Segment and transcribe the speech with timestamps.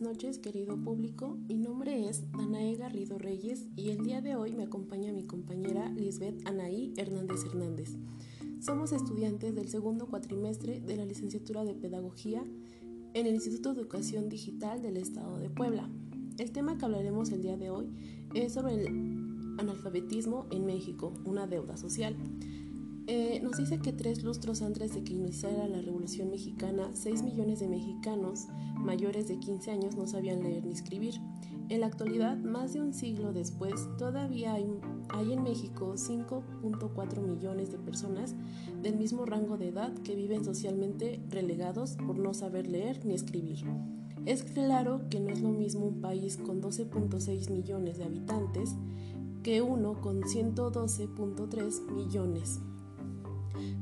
[0.00, 1.36] noches querido público.
[1.46, 5.90] Mi nombre es Danae Garrido Reyes y el día de hoy me acompaña mi compañera
[5.90, 7.96] Lisbeth Anaí Hernández Hernández.
[8.60, 12.42] Somos estudiantes del segundo cuatrimestre de la licenciatura de Pedagogía
[13.12, 15.90] en el Instituto de Educación Digital del Estado de Puebla.
[16.38, 17.90] El tema que hablaremos el día de hoy
[18.34, 18.86] es sobre el
[19.58, 22.16] analfabetismo en México, una deuda social.
[23.12, 27.58] Eh, nos dice que tres lustros antes de que iniciara la Revolución Mexicana, 6 millones
[27.58, 28.46] de mexicanos
[28.76, 31.14] mayores de 15 años no sabían leer ni escribir.
[31.70, 34.64] En la actualidad, más de un siglo después, todavía hay,
[35.08, 38.36] hay en México 5.4 millones de personas
[38.80, 43.64] del mismo rango de edad que viven socialmente relegados por no saber leer ni escribir.
[44.24, 48.76] Es claro que no es lo mismo un país con 12.6 millones de habitantes
[49.42, 52.60] que uno con 112.3 millones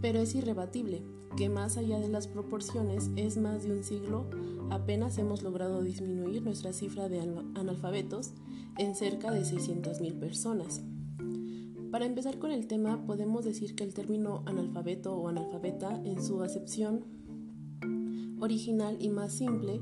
[0.00, 1.02] pero es irrebatible
[1.36, 4.28] que más allá de las proporciones es más de un siglo
[4.70, 7.20] apenas hemos logrado disminuir nuestra cifra de
[7.54, 8.32] analfabetos
[8.78, 10.82] en cerca de 600.000 personas.
[11.90, 16.42] Para empezar con el tema, podemos decir que el término analfabeto o analfabeta en su
[16.42, 17.04] acepción
[18.40, 19.80] original y más simple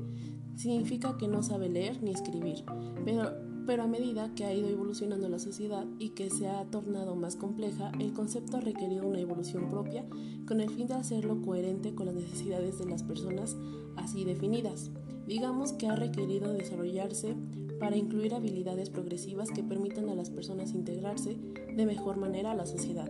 [0.55, 2.63] significa que no sabe leer ni escribir,
[3.05, 7.15] pero pero a medida que ha ido evolucionando la sociedad y que se ha tornado
[7.15, 10.05] más compleja, el concepto ha requerido una evolución propia
[10.47, 13.55] con el fin de hacerlo coherente con las necesidades de las personas
[13.95, 14.91] así definidas.
[15.27, 17.35] Digamos que ha requerido desarrollarse
[17.79, 21.37] para incluir habilidades progresivas que permitan a las personas integrarse
[21.75, 23.09] de mejor manera a la sociedad.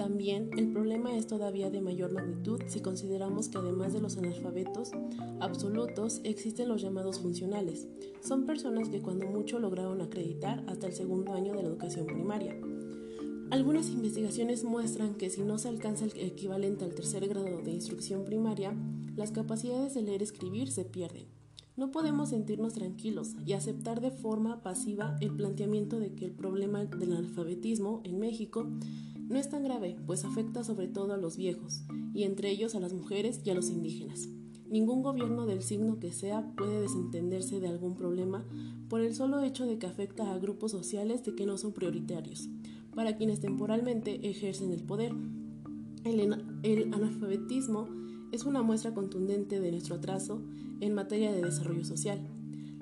[0.00, 4.92] También el problema es todavía de mayor magnitud si consideramos que además de los analfabetos
[5.40, 7.86] absolutos existen los llamados funcionales.
[8.22, 12.56] Son personas que cuando mucho lograron acreditar hasta el segundo año de la educación primaria.
[13.50, 18.24] Algunas investigaciones muestran que si no se alcanza el equivalente al tercer grado de instrucción
[18.24, 18.74] primaria,
[19.16, 21.26] las capacidades de leer y escribir se pierden.
[21.76, 26.86] No podemos sentirnos tranquilos y aceptar de forma pasiva el planteamiento de que el problema
[26.86, 28.66] del analfabetismo en México
[29.30, 32.80] no es tan grave, pues afecta sobre todo a los viejos, y entre ellos a
[32.80, 34.28] las mujeres y a los indígenas.
[34.68, 38.44] Ningún gobierno del signo que sea puede desentenderse de algún problema
[38.88, 42.48] por el solo hecho de que afecta a grupos sociales de que no son prioritarios,
[42.92, 45.12] para quienes temporalmente ejercen el poder.
[46.02, 47.86] El, analfabetismo
[48.32, 50.42] es una muestra contundente de nuestro atraso
[50.80, 52.18] en materia de desarrollo social.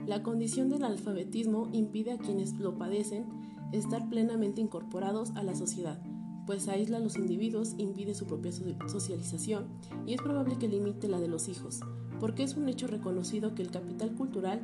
[0.07, 3.27] La condición del alfabetismo impide a quienes lo padecen
[3.73, 6.03] estar plenamente incorporados a la sociedad,
[6.49, 8.51] pues aísla a los individuos, impide su propia
[8.87, 9.67] socialización
[10.07, 11.81] y es probable que limite la de los hijos,
[12.21, 14.63] porque es un hecho reconocido que el capital cultural,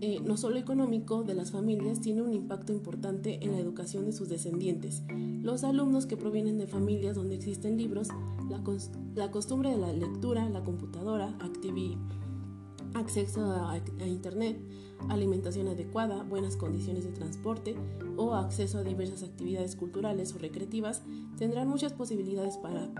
[0.00, 4.12] eh, no solo económico, de las familias tiene un impacto importante en la educación de
[4.12, 5.02] sus descendientes.
[5.42, 8.08] Los alumnos que provienen de familias donde existen libros,
[8.48, 8.62] la,
[9.14, 11.98] la costumbre de la lectura, la computadora, actividad
[12.94, 14.60] acceso a, Internet,
[15.08, 17.74] alimentación adecuada, buenas condiciones de transporte
[18.16, 21.02] o acceso a diversas actividades culturales o recreativas,
[21.36, 22.92] tendrán muchas posibilidades para,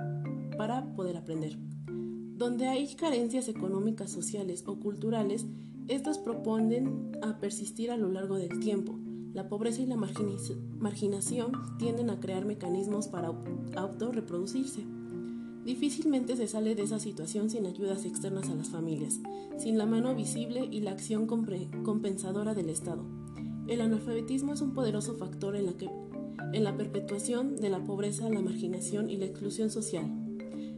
[0.57, 1.59] para poder aprender.
[1.87, 5.47] Donde hay carencias económicas, sociales o culturales,
[5.89, 8.99] estas proponen a persistir a lo largo del tiempo.
[9.35, 13.33] La pobreza y la marginación tienden a crear mecanismos para
[13.77, 14.85] autorreproducirse.
[15.65, 19.21] Difícilmente se sale de esa situación sin ayudas externas a las familias,
[19.59, 23.05] sin la mano visible y la acción compensadora del Estado.
[23.69, 25.67] El analfabetismo es un poderoso factor en
[26.65, 30.07] la, perpetuación de la pobreza, la marginación y la exclusión social.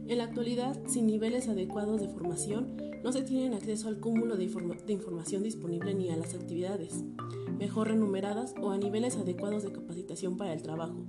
[0.07, 4.43] En la actualidad, sin niveles adecuados de formación, no se tiene acceso al cúmulo de,
[4.89, 7.03] información disponible ni a las actividades
[7.57, 11.05] mejor remuneradas o a niveles adecuados de capacitación para el trabajo.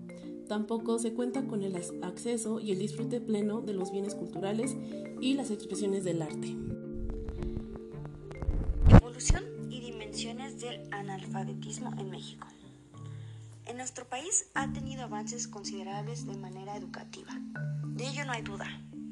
[0.49, 4.77] Tampoco se cuenta con el acceso y el disfrute pleno de los bienes culturales
[5.21, 6.55] y las expresiones del arte.
[8.89, 12.47] Evolución y dimensiones del analfabetismo en México.
[13.67, 17.33] En nuestro país ha tenido avances considerables de manera educativa.
[17.87, 18.67] De ello no hay duda,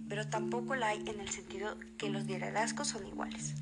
[0.09, 3.55] pero tampoco la hay en el sentido que los liderazgos son iguales.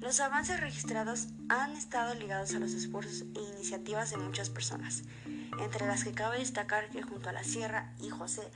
[0.00, 5.04] Los avances registrados han estado ligados a los esfuerzos e iniciativas de muchas personas,
[5.60, 8.50] entre las que cabe destacar que junto a la Sierra y José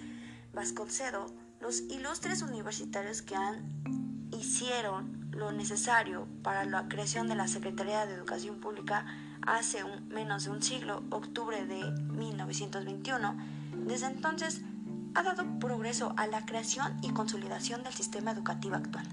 [0.53, 1.27] Vasconcedo,
[1.61, 8.15] los ilustres universitarios que han hicieron lo necesario para la creación de la Secretaría de
[8.15, 9.07] Educación Pública
[9.43, 13.37] hace menos de un siglo, octubre de 1921,
[13.87, 14.63] desde entonces
[15.15, 19.07] ha dado progreso a la creación y consolidación del sistema educativo actual,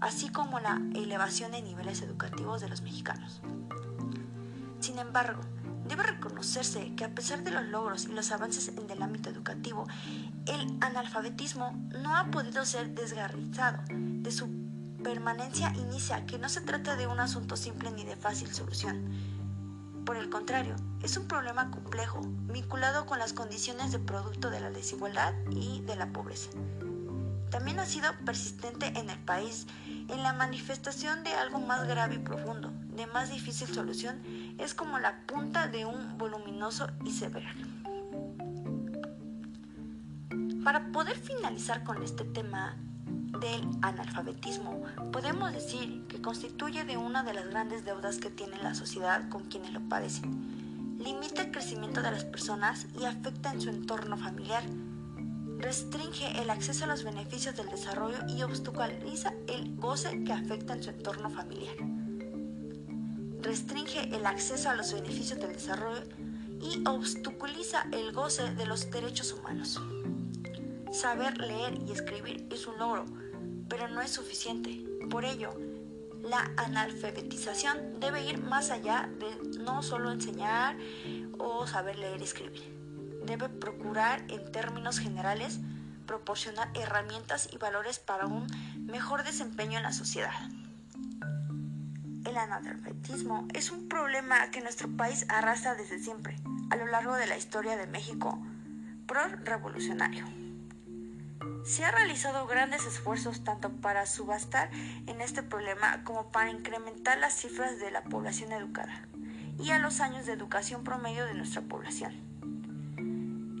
[0.00, 3.40] así como la elevación de niveles educativos de los mexicanos.
[4.80, 5.40] Sin embargo,
[5.90, 9.88] Debe reconocerse que a pesar de los logros y los avances en el ámbito educativo,
[10.46, 14.48] el analfabetismo no ha podido ser desgarrizado de su
[15.02, 19.02] permanencia inicia que no se trata de un asunto simple ni de fácil solución.
[20.06, 24.70] Por el contrario, es un problema complejo, vinculado con las condiciones de producto de la
[24.70, 26.50] desigualdad y de la pobreza.
[27.50, 29.66] También ha sido persistente en el país
[30.06, 34.20] en la manifestación de algo más grave y profundo, de más difícil solución,
[34.58, 37.46] es como la punta de un voluminoso iceberg.
[40.64, 42.76] Para poder finalizar con este tema,
[43.40, 44.82] del analfabetismo,
[45.12, 49.44] podemos decir que constituye de una de las grandes deudas que tiene la sociedad con
[49.44, 50.98] quienes lo padecen.
[50.98, 54.62] Limita el crecimiento de las personas y afecta en su entorno familiar.
[55.58, 60.82] Restringe el acceso a los beneficios del desarrollo y obstaculiza el goce que afecta en
[60.82, 61.74] su entorno familiar.
[63.42, 66.02] Restringe el acceso a los beneficios del desarrollo
[66.60, 69.80] y obstaculiza el goce de los derechos humanos.
[70.92, 73.06] Saber leer y escribir es un logro,
[73.68, 74.84] pero no es suficiente.
[75.08, 75.54] Por ello,
[76.22, 80.76] la analfabetización debe ir más allá de no solo enseñar
[81.38, 82.62] o saber leer y escribir.
[83.24, 85.60] Debe procurar, en términos generales,
[86.06, 88.46] proporcionar herramientas y valores para un
[88.84, 90.50] mejor desempeño en la sociedad.
[92.30, 96.36] El analfabetismo es un problema que nuestro país arrastra desde siempre,
[96.70, 98.40] a lo largo de la historia de México
[99.08, 100.24] pro-revolucionario.
[101.64, 104.70] Se han realizado grandes esfuerzos tanto para subastar
[105.08, 109.08] en este problema como para incrementar las cifras de la población educada
[109.58, 112.14] y a los años de educación promedio de nuestra población.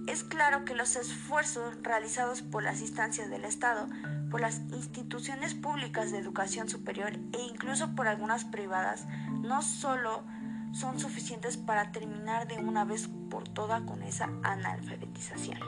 [0.06, 3.88] Es claro que los esfuerzos realizados por las instancias del Estado,
[4.30, 9.06] por las instituciones públicas de educación superior e incluso por algunas privadas
[9.42, 10.22] no solo
[10.72, 15.58] son suficientes para terminar de una vez por todas con esa analfabetización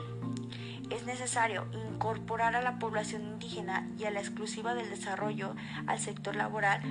[0.89, 5.55] es necesario incorporar a la población indígena y a la exclusiva del desarrollo
[5.87, 6.81] al sector laboral,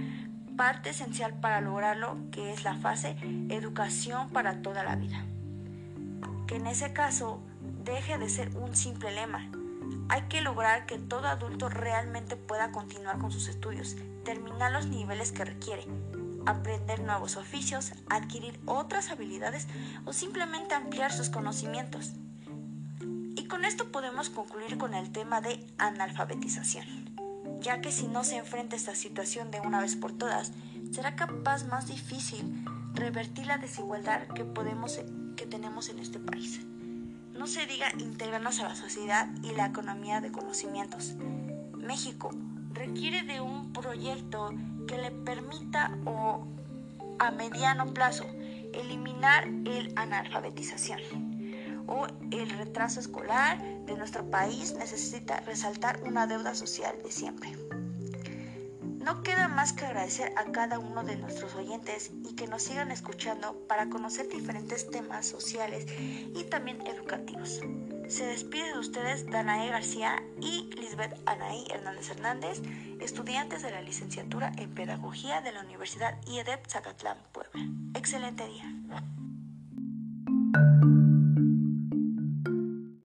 [0.56, 3.16] parte esencial para lograrlo, que es la fase
[3.48, 5.24] educación para toda la vida.
[6.46, 7.40] Que en ese caso
[7.84, 9.48] deje de ser un simple lema.
[10.08, 15.32] Hay que lograr que todo adulto realmente pueda continuar con sus estudios, terminar los niveles
[15.32, 15.86] que requiere,
[16.46, 19.68] aprender nuevos oficios, adquirir otras habilidades
[20.04, 22.12] o simplemente ampliar sus conocimientos
[23.52, 26.86] con esto podemos concluir con el tema de analfabetización,
[27.60, 30.52] ya que si no se enfrenta esta situación de una vez por todas,
[30.90, 34.46] será capaz más difícil revertir la desigualdad que,
[35.36, 36.62] que tenemos en este país.
[37.42, 41.16] No se diga integrarnos a la sociedad y la economía de conocimientos.
[41.76, 42.30] México
[42.72, 44.54] requiere de un proyecto
[44.86, 46.46] que le permita o
[47.18, 48.26] a mediano plazo
[48.72, 51.00] eliminar el analfabetización
[51.88, 57.50] o el retraso escolar de nuestro país necesita resaltar una deuda social de siempre.
[59.02, 62.92] No queda más que agradecer a cada uno de nuestros oyentes y que nos sigan
[62.92, 67.60] escuchando para conocer diferentes temas sociales y también educativos.
[68.08, 72.62] Se despide de ustedes Danae García y Lisbeth Anaí Hernández Hernández,
[73.00, 77.60] estudiantes de la licenciatura en Pedagogía de la Universidad IEDEP Zacatlán, Puebla.
[77.94, 78.72] Excelente día.